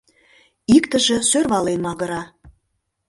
[0.75, 2.21] Иктыже сӧрвален магыра